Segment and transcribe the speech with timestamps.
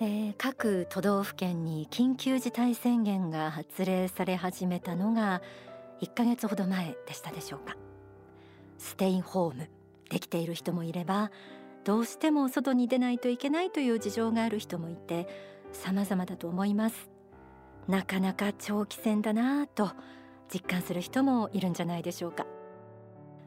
[0.00, 5.42] えー、各都道府県に緊急事態宣言が発令され始めたのが
[6.00, 7.76] 1ヶ月ほど前でしたでしょうか。
[8.78, 9.68] ステイホーム
[10.08, 11.32] できている人もいれば
[11.84, 15.26] どうしても外に出ないといけないという事情がある人もいて
[15.72, 17.10] 様々だと思います。
[17.88, 19.90] なかなか長期戦だなぁと
[20.52, 22.46] 実感する人もいるんじゃないでしょうか。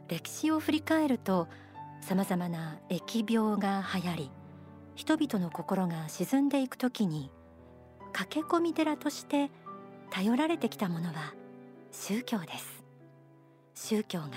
[0.10, 1.48] 歴史を振り返ると
[2.02, 4.32] 様々な疫病が流行り
[4.96, 7.32] 人々の心が沈んでいくときに
[8.14, 9.50] 駆け込み寺として
[10.10, 11.34] 頼られてきたものは
[11.92, 12.84] 宗教です。
[13.74, 14.28] 宗教が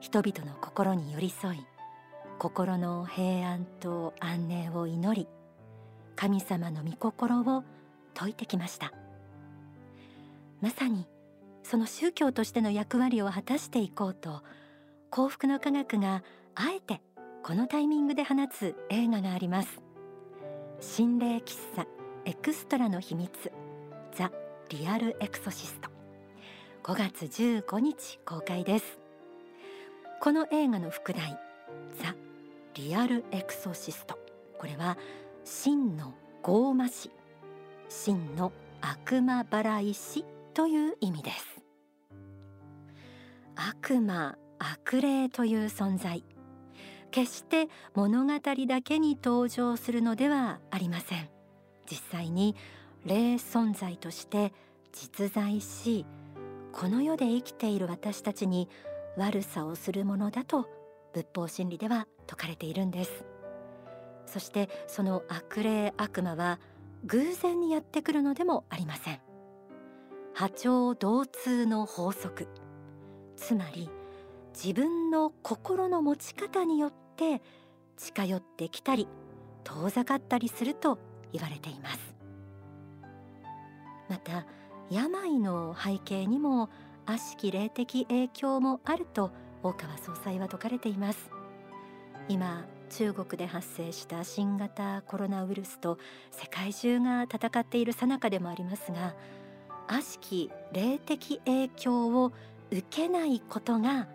[0.00, 1.66] 人々の心に寄り添い
[2.38, 5.28] 心の平安と安寧を祈り
[6.14, 7.64] 神様の御心を
[8.16, 8.92] 説いてきました。
[10.60, 11.06] まさに
[11.62, 14.42] その宗教としての役割を果たしていこうと
[15.10, 16.22] 幸福の科学が
[16.54, 17.02] あえて
[17.42, 19.87] このタイミングで放つ映画があります。
[20.80, 21.86] 心霊喫茶
[22.24, 23.30] エクストラの秘密
[24.16, 24.30] ザ・
[24.68, 25.90] リアルエクソシスト。
[26.84, 29.00] 5月15日公開です。
[30.20, 31.36] この映画の副題
[32.00, 32.14] ザ・
[32.74, 34.20] リアルエクソシスト。
[34.56, 34.96] これは
[35.44, 37.10] 真のゴーマ師
[37.88, 41.60] 真の悪魔払い師という意味です。
[43.56, 46.22] 悪魔悪霊という存在。
[47.10, 48.32] 決して物語
[48.66, 51.28] だけに登場するのではありません。
[51.90, 52.54] 実際に
[53.04, 54.52] 霊存在として
[54.92, 56.04] 実在し
[56.72, 58.68] この世で生きている私たちに
[59.16, 60.68] 悪さをするものだと
[61.12, 63.24] 仏法真理では説かれているんです。
[64.26, 66.60] そしてその悪霊悪魔は
[67.04, 69.20] 偶然にやってくるのでもありません。
[70.34, 72.48] 波長同通の法則。
[73.36, 73.88] つまり
[74.60, 77.40] 自分の心の持ち方によって
[77.96, 79.06] 近寄ってきたり
[79.62, 80.98] 遠ざかったりすると
[81.32, 82.00] 言われています。
[84.08, 84.46] また
[84.90, 86.70] 病の背景にも
[87.06, 89.30] 悪しき霊的影響もあると
[89.62, 91.30] 大川総裁は説かれています。
[92.28, 95.98] 今中国で発生した新型コロナウイルスと
[96.32, 99.14] 世界中が戦っている最中でもありますが
[99.86, 102.32] 悪しき霊的影響を
[102.72, 104.08] 受けないことが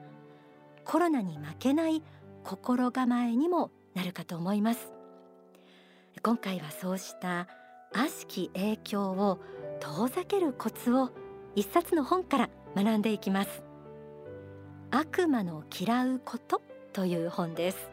[0.85, 2.01] コロナに負けない
[2.43, 4.93] 心構えにもなるかと思います。
[6.21, 7.47] 今回はそうした
[7.93, 9.39] 悪しき影響を
[9.79, 11.09] 遠ざけるコツを
[11.55, 13.63] 一冊の本から学んでいきます。
[14.91, 16.61] 悪魔の嫌うこと
[16.91, 17.91] という本です。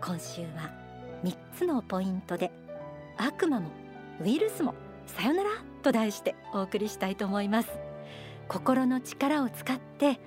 [0.00, 0.70] 今週は
[1.24, 2.50] 3つのポイントで
[3.16, 3.70] 悪魔も
[4.20, 4.74] ウイルスも
[5.06, 5.50] さよなら
[5.82, 7.70] と題してお送りしたいと思います。
[8.48, 10.20] 心の力を使って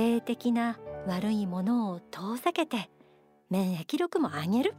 [0.00, 2.88] 霊的な悪いものを遠ざけて
[3.50, 4.74] 免疫力も上げる。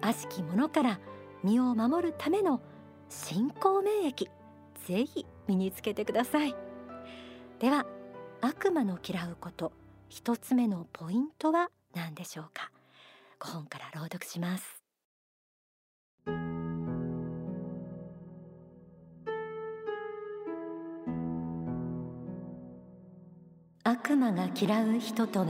[0.00, 1.00] 悪しきものから
[1.44, 2.62] 身を守るための
[3.10, 4.30] 信仰免疫
[4.86, 6.54] ぜひ身につけてください。
[7.58, 7.84] では
[8.40, 9.72] 悪魔の嫌うこと
[10.08, 12.70] 一つ目のポイントは何でしょうか
[13.40, 14.81] ？5本から朗読します。
[23.92, 25.48] 悪魔が嫌う人とは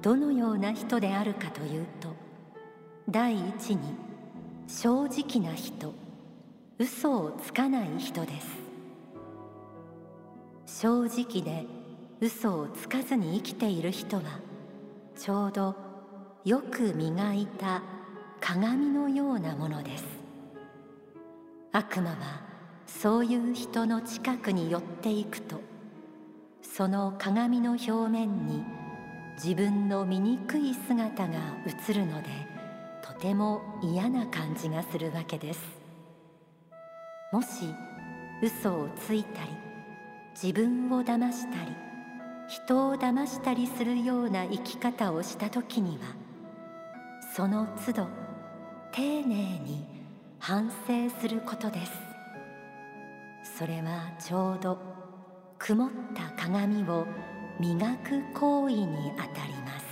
[0.00, 2.08] どのような人であるかというと
[3.06, 3.80] 第一に
[4.66, 5.92] 正直な人
[6.78, 8.46] 嘘をつかない人です。
[10.82, 11.66] 正直で
[12.22, 14.22] 嘘をつかずに生きている人は
[15.14, 15.76] ちょうど
[16.46, 17.82] よく磨いた
[18.40, 20.04] 鏡のようなものです。
[21.72, 22.16] 悪魔は
[22.86, 25.69] そういう人の近くに寄っていくと
[26.62, 28.64] その鏡の表面に
[29.34, 32.28] 自分の醜い姿が映るので
[33.02, 35.60] とても嫌な感じがするわけです。
[37.32, 37.74] もし
[38.42, 39.50] 嘘をついたり
[40.34, 41.72] 自分を騙したり
[42.48, 46.04] 人を騙したりするような生き方をした時には
[47.36, 48.08] その都度
[48.92, 49.86] 丁寧に
[50.38, 51.92] 反省することです。
[53.58, 54.89] それはちょうど
[55.60, 57.06] 曇った鏡を
[57.60, 59.86] 磨く行為にあたります。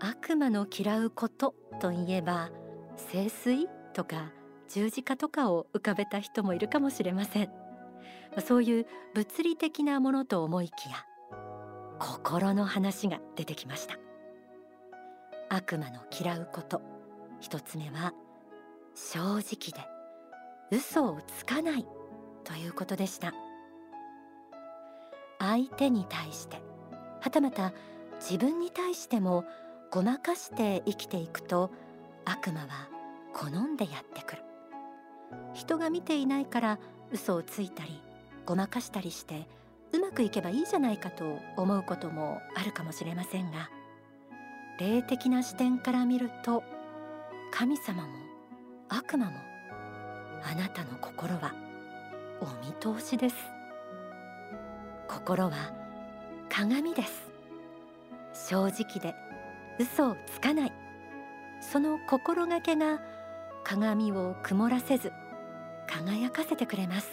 [0.00, 2.50] 悪魔の嫌うことといえば
[2.96, 4.32] 聖水とか
[4.68, 7.50] 十字架とかを浮かべた人もいるかもしれません。
[8.44, 11.04] そういう物理的なものと思いきや
[11.98, 13.98] 心の話が出てきました。
[15.50, 16.80] 悪魔の嫌うこと。
[17.40, 18.14] 一つ目は
[18.94, 19.95] 正直で。
[20.70, 21.86] 嘘をつかない。
[22.44, 23.34] ということでした。
[25.38, 26.60] 相手に対して
[27.20, 27.72] はたまた
[28.20, 29.44] 自分に対しても
[29.90, 31.70] ごまかして生きていくと
[32.24, 32.88] 悪魔は
[33.34, 34.42] 好んでやってくる。
[35.54, 36.78] 人が見ていないから
[37.12, 38.00] 嘘をついたり
[38.44, 39.48] ごまかしたりして
[39.92, 43.70] うまくいけばいいじゃないかと思うこともあるかもしれませんが
[44.78, 46.62] 霊的な視点から見ると
[47.50, 48.08] 神様も
[48.88, 49.32] 悪魔も
[50.42, 51.54] あなたの心は
[52.40, 53.36] お見通しです。
[55.08, 55.72] 心は
[56.48, 57.28] 鏡です。
[58.50, 59.14] 正直で
[59.78, 60.72] 嘘をつかない。
[61.60, 63.00] その心がけが
[63.64, 65.12] 鏡を曇らせず
[65.88, 67.08] 輝かせてくれます。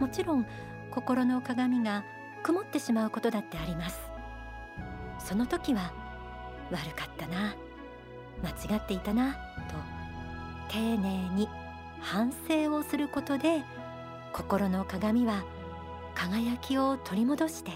[0.00, 0.46] もちろん
[0.90, 2.04] 心の鏡が
[2.42, 4.00] 曇ってしまうことだってあります。
[5.18, 5.92] その時は
[6.70, 7.54] 悪かったな。
[8.42, 9.38] 間違っていたなと
[10.72, 11.48] 丁寧に
[12.00, 13.62] 反省をすることで
[14.32, 15.44] 心の鏡は
[16.14, 17.72] 輝きを取り戻して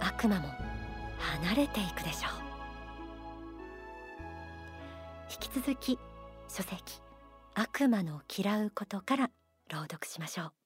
[0.00, 0.48] 悪魔も
[1.18, 2.44] 離れていくでしょう。
[5.32, 5.98] 引き続き
[6.48, 7.00] 書籍
[7.54, 9.30] 悪魔の嫌うことから
[9.68, 10.63] 朗読しましょう。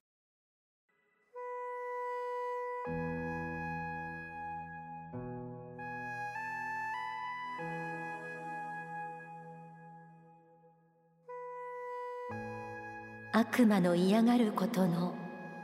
[13.40, 15.14] 悪魔の嫌がることの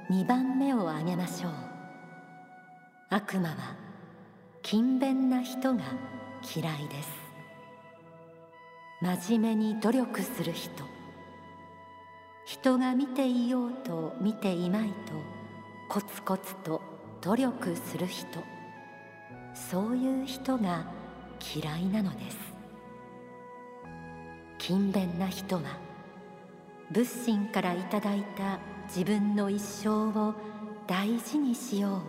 [0.09, 1.53] 2番目を挙げましょう。
[3.11, 3.57] 悪魔は
[4.63, 5.83] 勤勉な人が
[6.55, 7.11] 嫌いです。
[9.03, 10.85] 真面目に努力する人。
[12.47, 14.95] 人が見ていようと見ていまいと
[15.89, 16.81] コツコツと
[17.23, 18.25] 努力する人。
[19.53, 20.87] そういう人が
[21.57, 22.37] 嫌いなのです。
[24.61, 25.84] 勤勉な人は
[26.91, 30.35] 仏心からいただいた自分の一生を
[30.87, 32.03] 大事にしよ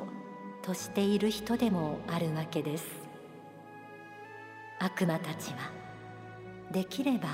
[0.63, 2.85] うとしている人でもあるわけです。
[4.79, 5.71] 悪魔たちは
[6.71, 7.29] できれば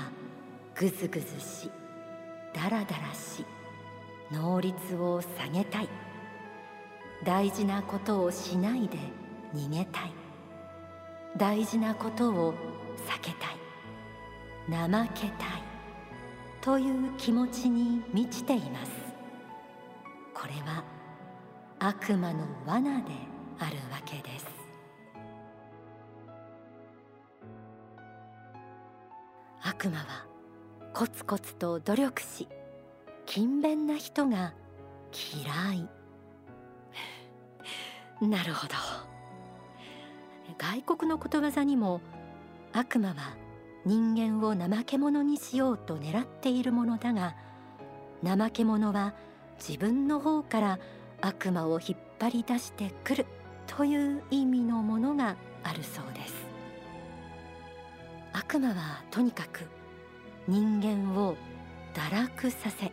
[0.74, 1.70] ぐずぐずし
[2.54, 3.44] だらだらし
[4.30, 5.88] 能率を下げたい。
[7.24, 8.98] 大事なことをしないで
[9.54, 10.12] 逃げたい。
[11.36, 12.54] 大事なことを
[13.06, 13.56] 避けたい。
[14.70, 15.71] 怠けたい。
[16.62, 18.92] という気持ちに満ちています。
[20.32, 20.84] これは
[21.80, 23.10] 悪魔の罠で
[23.58, 24.46] あるわけです。
[29.60, 30.24] 悪魔は
[30.94, 32.46] コツコツと努力し
[33.26, 34.54] 勤勉な人が
[35.34, 35.88] 嫌い。
[38.24, 38.74] なるほど。
[40.58, 42.00] 外国のことわざにも
[42.72, 43.41] 悪魔は
[43.84, 47.34] 人間を怠け者にしようと狙っているものだが
[48.24, 49.14] 怠け者は
[49.58, 50.78] 自分の方から
[51.20, 53.26] 悪魔を引っ張り出してくる
[53.66, 56.34] という意味のものがあるそうです。
[58.32, 59.68] 悪魔はとにかく
[60.48, 61.36] 人間を
[61.94, 62.92] 堕落させ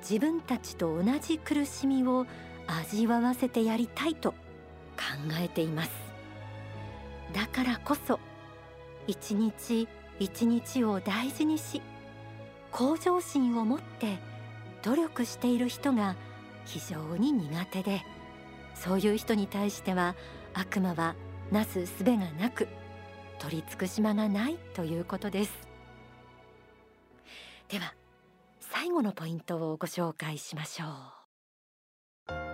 [0.00, 2.26] 自分たちと同じ苦しみを
[2.66, 4.36] 味わわせてやりたいと考
[5.40, 5.90] えています。
[7.32, 8.20] だからこそ
[9.06, 9.88] 一日
[10.22, 11.82] 一日を大事にし
[12.70, 14.18] 向上心を持って
[14.82, 16.16] 努力している人が
[16.64, 18.02] 非常に苦手で
[18.74, 20.14] そういう人に対しては
[20.54, 21.14] 悪魔は
[21.50, 22.68] なすすべがなく
[23.38, 25.68] 取り尽くし間がないということです。
[27.68, 27.94] では
[28.60, 32.51] 最後のポイントをご紹介しましょう。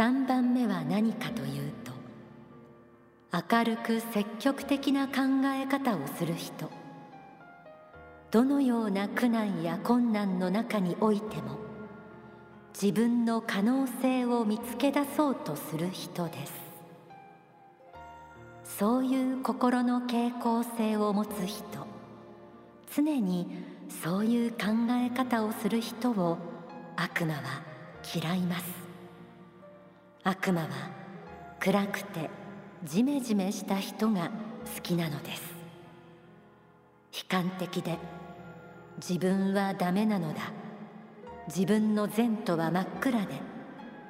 [0.00, 1.92] 3番目は何かというと
[3.54, 5.14] 明るく積極的な考
[5.54, 6.70] え方をする人。
[8.30, 11.58] どのような苦難や困難の中においても
[12.72, 16.52] 自分の可能性を見つけ出そうとする人です。
[18.64, 21.86] そういう心の傾向性を持つ人。
[22.96, 23.46] 常に
[24.02, 24.58] そういう考
[24.92, 26.38] え方をする人を
[26.96, 27.42] 悪魔は
[28.14, 28.89] 嫌います。
[30.22, 30.68] 悪魔は
[31.58, 32.28] 暗くて
[32.84, 34.30] ジメジメした人が
[34.74, 35.42] 好きなのです。
[37.12, 37.98] 悲観的で
[38.96, 40.52] 自分はダメなのだ。
[41.48, 43.28] 自分の前途は真っ暗で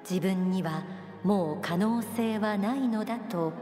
[0.09, 0.83] 自分には
[1.23, 3.53] もう可能性はないのだと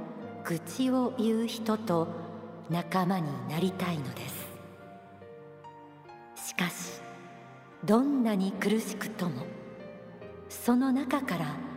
[0.45, 2.09] 愚痴を言う人と
[2.71, 4.49] 仲間になりたいのです。
[6.49, 7.02] しかし
[7.85, 9.43] どんなに苦しくとも
[10.49, 11.68] その中から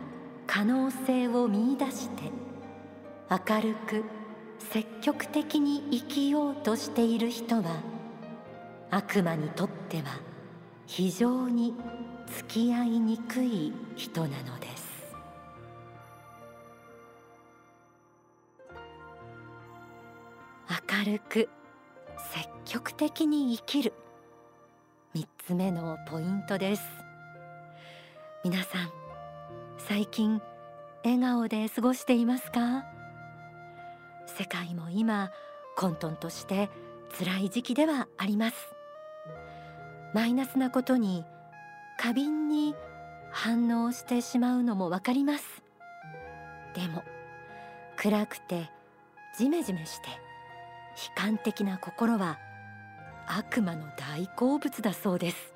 [0.46, 2.30] 可能性を見いだして
[3.30, 4.04] 明るく
[4.58, 7.76] 積極的に生きようとしている人は
[8.90, 10.20] 悪魔にとっては
[10.86, 11.74] 非常に
[12.26, 14.92] 付き合いにくい人なのです。
[21.04, 21.48] 明るく
[22.32, 23.92] 積極的に生きる
[25.14, 26.82] 三つ目のポイントです。
[28.44, 29.01] 皆さん
[29.88, 30.40] 最近
[31.04, 32.84] 笑顔で過ごしていますか？
[34.26, 35.30] 世界も今
[35.76, 36.70] 混沌として
[37.18, 38.56] 辛い時期ではあります。
[40.14, 41.24] マイナスなことに
[41.98, 42.76] 過敏に
[43.32, 45.44] 反応してしまうのもわかります。
[46.74, 47.02] でも
[47.96, 48.70] 暗くて
[49.36, 50.14] ジメジメして悲
[51.16, 52.38] 観的な心は
[53.26, 55.54] 悪魔の大好物だそうです。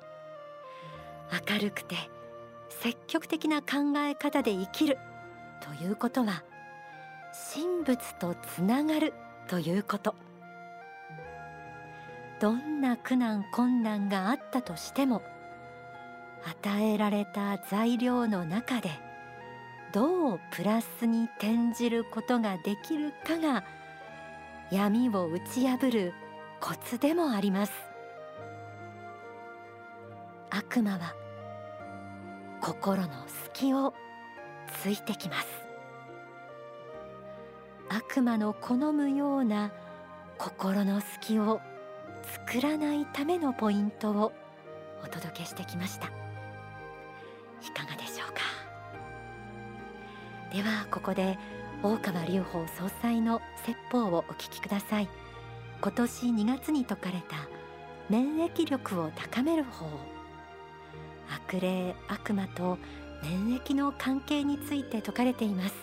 [1.49, 1.95] 明るくて
[2.81, 4.97] 積極的な考え方で生きる
[5.61, 6.43] ということは
[7.53, 9.13] 神仏とつながる
[9.47, 10.15] ということ。
[12.39, 15.23] どんな苦難困難があったとしても
[16.45, 18.91] 与えられた材料の中で
[19.91, 23.63] どうプラスに転じることができるかが
[24.71, 26.13] 闇を打ち破る
[26.59, 27.71] コツでもあります。
[30.49, 31.26] 悪魔は
[32.67, 33.07] 心の
[33.45, 33.93] 隙を
[34.83, 35.47] ついてきます。
[37.87, 39.71] 悪魔の好むような
[40.37, 41.61] 心の隙を
[42.45, 44.33] 作らないためのポイントを
[45.01, 46.07] お届けしてきました。
[46.07, 46.09] い
[47.71, 48.41] かがでしょうか？
[50.53, 51.39] ではここで
[51.81, 55.07] 大川隆法総裁の説法をお聞きください。
[55.79, 57.37] 今年2月に説かれた
[58.09, 59.85] 免疫力を高める方
[61.47, 62.77] 悪霊悪魔と
[63.23, 65.73] 免疫の関係について説かれています。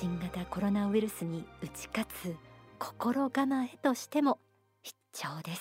[0.00, 2.34] 新型コロナウイルスに打ち勝つ
[2.78, 4.38] 心構えとしても
[4.82, 5.60] 必聴です。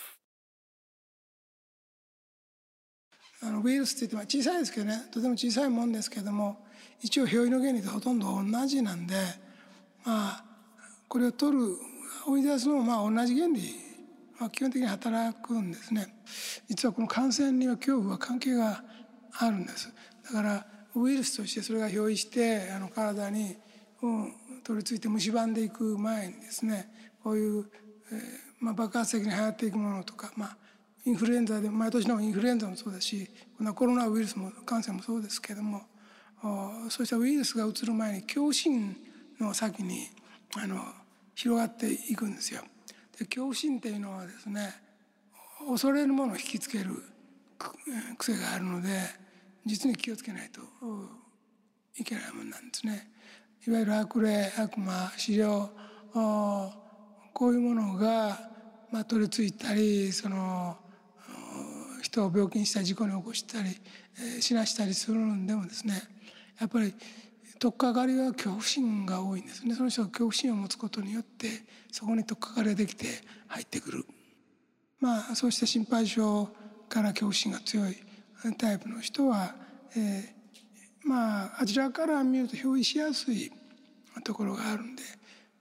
[3.42, 6.66] あのウイルスって言って小さいですけどねとても小さいもんですけども
[7.02, 9.16] 一応表意の原理とほとんど同じなんで
[10.06, 10.44] まあ
[11.10, 11.76] これを取る
[12.26, 13.93] 追い出すのもまあ同じ原理
[14.44, 16.14] は基本的に働くんですね
[16.68, 18.84] 実はこの感染には恐怖は関係が
[19.40, 19.94] あるんです
[20.26, 23.56] だからウイルスとしてそれが表意してあの体に、
[24.02, 24.34] うん、
[24.64, 26.92] 取り付いて蝕んでいく前にですね
[27.24, 27.66] こういう、
[28.12, 28.20] えー
[28.60, 30.58] まあ、爆発的に流行っていくものとか、まあ、
[31.06, 35.82] インフルエンザで毎年のインフルエンザもそうだしこのコロナウイルスも感染もそうですけども
[36.90, 38.96] そうしたウイルスがうつる前に恐怖心
[39.40, 40.08] の先に
[40.56, 40.84] あの
[41.36, 42.62] 広がっていくんですよ。
[43.26, 44.74] 恐怖心っていうのはですね
[45.68, 46.92] 恐れるものを引きつける
[48.18, 48.90] 癖があるので
[49.66, 50.62] 実に気をつけないと
[51.98, 53.10] いけないものなんですね。
[53.66, 55.46] いわゆる悪霊悪魔死霊
[57.34, 58.38] こういうものが、
[58.92, 60.78] まあ、取り付いたりその
[62.02, 63.70] 人を病気にしたり事故に起こしたり、
[64.20, 66.04] えー、死なしたりするんでもですね
[66.60, 66.94] やっぱり
[67.60, 69.76] 取っかかりは恐怖心が多いんですね。
[69.76, 71.48] その人が恐怖心を持つことによって
[71.92, 73.06] そこに取っかかりができて
[73.48, 74.06] 入ってくる。
[75.00, 76.48] まあそうした心配性
[76.90, 77.96] から恐怖心が強い
[78.58, 79.56] タイプの人は、
[79.96, 83.52] えー、まああちらから見ると表意しやすい
[84.24, 85.04] ところがあるんで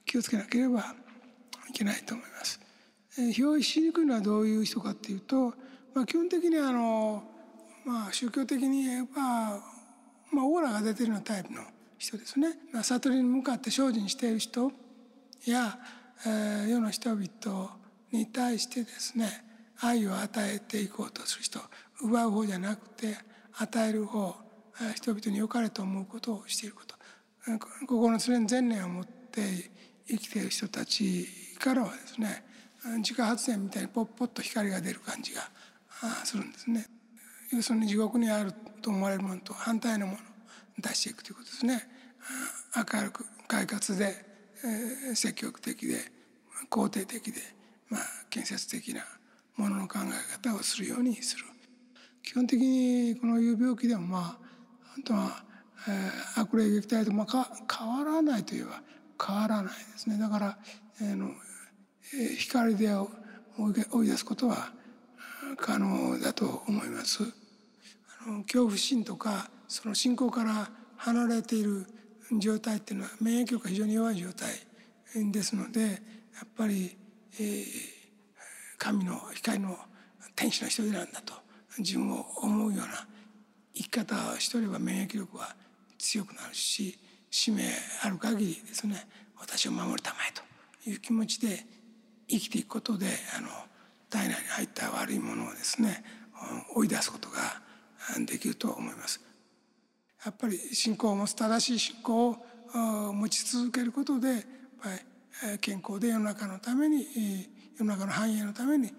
[0.05, 0.95] 気をつけなければ
[1.69, 2.61] いけないと思います。
[3.19, 5.55] えー、表意しにくいのはどういう人かっていうと、
[5.95, 7.23] まあ、基本的にあの、
[7.85, 9.21] まあ、宗教的に言えば、
[10.33, 11.63] まあ、オーラが出てるようなタイプの
[12.03, 14.73] 人ですね、まあ、悟りに向かって精進している人
[15.47, 15.79] や、
[16.27, 17.77] えー、世の人々
[18.11, 19.29] に対してですね
[19.81, 21.61] 愛を与えていこうとする人
[22.03, 23.17] 奪う方じゃなくて
[23.57, 24.35] 与える方
[24.97, 26.97] 人々に良かれと思うことをしていること
[27.87, 29.43] ここの常に善念を持って
[30.09, 31.29] 生きている人たち
[31.61, 32.45] からはですね
[32.99, 35.43] 自家発電みたいにポッポッと光が出る感じが
[36.25, 36.87] するんですね。
[37.53, 40.21] 要するに地獄にあると思われるものと反対のものを
[40.79, 41.92] 出していくということですね。
[42.77, 44.15] 明るく快活で、
[45.09, 45.97] えー、積極的で
[46.71, 47.41] 肯定的で、
[47.91, 48.01] まあ、
[48.31, 49.03] 建設的な
[49.57, 51.45] ものの考え方をするようにする
[52.23, 54.39] 基本的にこのいう病気でもまあ
[54.95, 55.45] 本当は、
[55.89, 58.83] えー、悪霊撃退とまあか変わらないといえば
[59.25, 60.59] 変わらないですねだから、
[61.01, 61.31] えー、の
[62.39, 62.89] 光で
[63.91, 64.73] 追い出すことは
[65.57, 67.23] 可能だと思います。
[68.25, 71.87] あの恐怖心とかその信仰から離れている
[72.39, 74.51] 状態っていうのは免疫力が非常に弱い状態
[75.31, 75.87] ですのでや
[76.45, 76.97] っぱり、
[77.39, 77.65] えー、
[78.79, 79.77] 神の光の
[80.35, 81.35] 天使の一人なんだと
[81.79, 83.07] 自分を思うような
[83.75, 85.55] 生き方をしとれば免疫力は
[85.99, 86.99] 強くなるし
[87.31, 87.65] 使命
[88.03, 89.07] ある限りですね
[89.39, 90.19] 私を守るため
[90.85, 91.65] という気持ちで
[92.29, 93.49] 生きていくことであの
[94.11, 96.05] 体内に入った悪いものをですね
[96.75, 97.37] 追い出すことが
[98.27, 99.21] できると思います。
[100.25, 102.37] やっぱり信仰を持つ正しい信仰
[102.75, 104.41] を持ち続けることでやっ
[104.81, 104.89] ぱ
[105.53, 107.07] り健康で世の中のために
[107.79, 108.93] 世の中の繁栄のために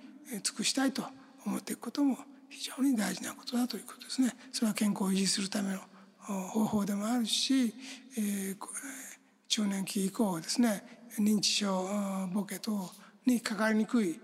[0.44, 1.04] 尽くしたいと
[1.46, 2.18] 思っていくことも
[2.50, 4.36] 非常に大事なことだということですね。
[4.52, 5.80] それは健康を維持するための
[6.28, 7.74] 方法でもあるし、
[8.18, 8.58] えー、
[9.48, 10.84] 中年期以降ですね
[11.20, 11.86] 認知症
[12.34, 12.90] ボケ等
[13.26, 14.20] にかかりにくい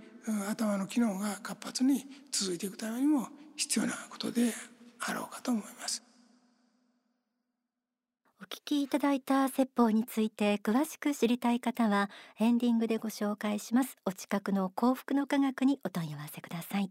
[0.50, 4.54] 頭の機能が活発に続いていくためにも必要なことで
[5.00, 6.09] あろうかと思います。
[8.52, 13.98] お聞きいただいた説法について詳しく知りたい方はエンディングでご紹介します。
[14.06, 16.90] お近くの幸福の科学にお問い合わせください。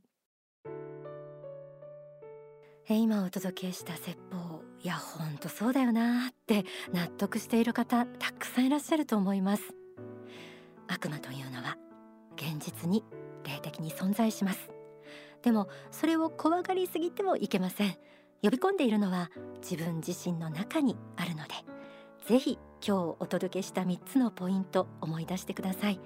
[2.89, 9.65] 今お届けした説法いや本当そうだよなって納得している方たくさんいらっしゃると思います。
[10.87, 11.77] 悪魔というのは
[12.37, 13.03] 現実に
[13.43, 14.71] 霊的に存在します。
[15.43, 17.97] でもそれを怖がりすぎてもいけません。
[18.43, 19.31] 呼び込んでいるのは
[19.63, 21.55] 自分自身の中にあるので
[22.27, 26.01] ぜひ今日お届けした3つのポイント思い出してください。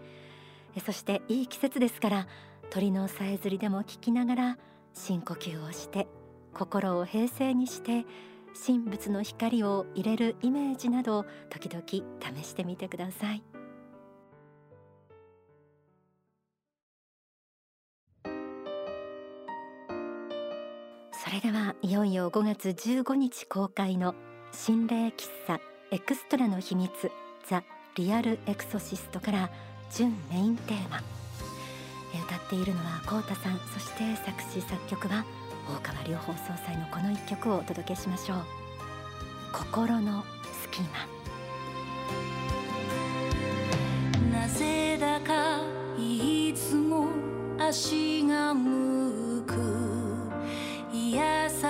[0.87, 2.27] そしていい季節ですから
[2.71, 4.59] 鳥のさえずりでも聞きながら
[4.95, 6.07] 深呼吸をして
[6.55, 8.07] 心を平静にして
[8.67, 13.43] 神仏の光を入れるイメージなど時々試してみてください。
[21.33, 24.15] れではいよいよ5月15日公開の
[24.53, 25.13] 心霊喫
[25.47, 25.61] 茶
[25.91, 26.91] エクストラの秘密
[27.49, 29.51] ザ・リアルエクソシストから
[29.91, 31.01] 準メインテーマ。
[32.27, 35.25] 歌っているのはコウタさんそして作詞作曲は
[35.67, 38.39] 大川隆法総裁のこの一曲をお届けしましょう。
[39.53, 40.23] 心の
[40.63, 40.89] 隙間。
[44.39, 45.61] なぜだか
[45.99, 47.09] いつも
[47.59, 49.82] 足が向く。
[51.13, 51.63] yes,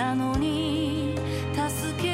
[0.00, 1.14] なのに
[1.54, 2.09] 助け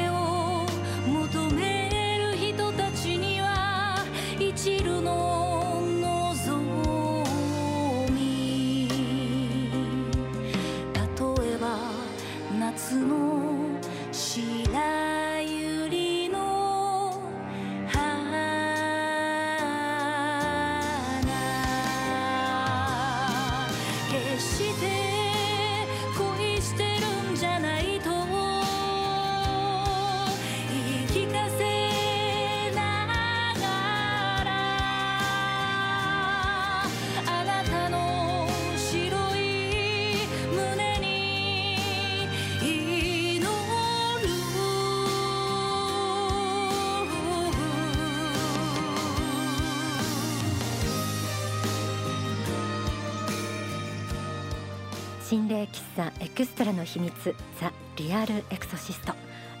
[55.29, 59.11] 心霊喫茶エクストラの秘密ザ・リアルエクソシスト。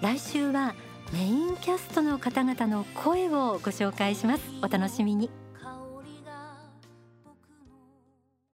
[0.01, 0.73] 来週は
[1.11, 4.43] メインキャストの方々の声をご紹介します。
[4.63, 5.29] お楽しみに。